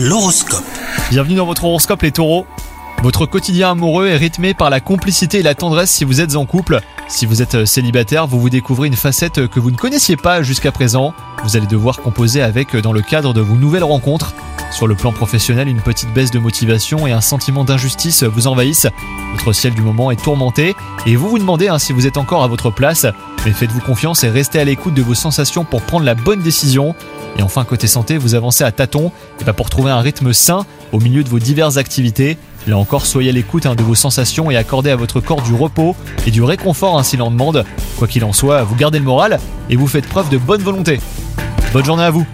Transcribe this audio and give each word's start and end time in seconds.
L'horoscope. 0.00 0.62
Bienvenue 1.10 1.34
dans 1.34 1.44
votre 1.44 1.64
horoscope 1.64 2.02
les 2.02 2.12
taureaux. 2.12 2.46
Votre 3.02 3.26
quotidien 3.26 3.72
amoureux 3.72 4.06
est 4.06 4.16
rythmé 4.16 4.54
par 4.54 4.70
la 4.70 4.78
complicité 4.78 5.40
et 5.40 5.42
la 5.42 5.56
tendresse 5.56 5.90
si 5.90 6.04
vous 6.04 6.20
êtes 6.20 6.36
en 6.36 6.46
couple. 6.46 6.80
Si 7.08 7.26
vous 7.26 7.42
êtes 7.42 7.64
célibataire, 7.64 8.28
vous 8.28 8.38
vous 8.38 8.48
découvrez 8.48 8.86
une 8.86 8.94
facette 8.94 9.48
que 9.48 9.58
vous 9.58 9.72
ne 9.72 9.76
connaissiez 9.76 10.16
pas 10.16 10.40
jusqu'à 10.44 10.70
présent. 10.70 11.14
Vous 11.42 11.56
allez 11.56 11.66
devoir 11.66 11.98
composer 11.98 12.42
avec 12.42 12.76
dans 12.76 12.92
le 12.92 13.02
cadre 13.02 13.34
de 13.34 13.40
vos 13.40 13.56
nouvelles 13.56 13.82
rencontres. 13.82 14.34
Sur 14.70 14.86
le 14.86 14.94
plan 14.94 15.12
professionnel, 15.12 15.66
une 15.68 15.80
petite 15.80 16.12
baisse 16.12 16.30
de 16.30 16.38
motivation 16.38 17.06
et 17.06 17.12
un 17.12 17.20
sentiment 17.20 17.64
d'injustice 17.64 18.22
vous 18.22 18.46
envahissent. 18.46 18.86
Votre 19.32 19.52
ciel 19.52 19.74
du 19.74 19.82
moment 19.82 20.10
est 20.10 20.22
tourmenté 20.22 20.74
et 21.06 21.16
vous 21.16 21.28
vous 21.28 21.38
demandez 21.38 21.68
hein, 21.68 21.78
si 21.78 21.92
vous 21.92 22.06
êtes 22.06 22.16
encore 22.16 22.44
à 22.44 22.48
votre 22.48 22.70
place. 22.70 23.06
Mais 23.44 23.52
faites-vous 23.52 23.80
confiance 23.80 24.24
et 24.24 24.28
restez 24.28 24.60
à 24.60 24.64
l'écoute 24.64 24.94
de 24.94 25.02
vos 25.02 25.14
sensations 25.14 25.64
pour 25.64 25.82
prendre 25.82 26.04
la 26.04 26.14
bonne 26.14 26.42
décision. 26.42 26.94
Et 27.38 27.42
enfin, 27.42 27.64
côté 27.64 27.86
santé, 27.86 28.18
vous 28.18 28.34
avancez 28.34 28.62
à 28.64 28.72
tâtons 28.72 29.10
et 29.40 29.52
pour 29.52 29.70
trouver 29.70 29.90
un 29.90 30.00
rythme 30.00 30.32
sain 30.32 30.66
au 30.92 31.00
milieu 31.00 31.24
de 31.24 31.28
vos 31.28 31.38
diverses 31.38 31.76
activités. 31.76 32.36
Là 32.66 32.76
encore, 32.76 33.06
soyez 33.06 33.30
à 33.30 33.32
l'écoute 33.32 33.64
hein, 33.66 33.74
de 33.74 33.82
vos 33.82 33.94
sensations 33.94 34.50
et 34.50 34.56
accordez 34.56 34.90
à 34.90 34.96
votre 34.96 35.20
corps 35.20 35.42
du 35.42 35.54
repos 35.54 35.96
et 36.26 36.30
du 36.30 36.42
réconfort 36.42 36.98
ainsi 36.98 37.16
l'en 37.16 37.30
demande. 37.30 37.64
Quoi 37.96 38.06
qu'il 38.06 38.24
en 38.24 38.32
soit, 38.32 38.62
vous 38.64 38.76
gardez 38.76 38.98
le 38.98 39.04
moral 39.04 39.40
et 39.70 39.76
vous 39.76 39.86
faites 39.86 40.06
preuve 40.06 40.28
de 40.28 40.38
bonne 40.38 40.62
volonté. 40.62 41.00
Bonne 41.72 41.84
journée 41.84 42.04
à 42.04 42.10
vous 42.10 42.26